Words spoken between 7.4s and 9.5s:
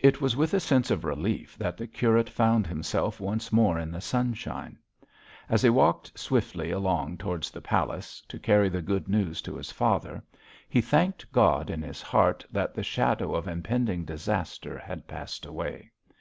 the palace, to carry the good news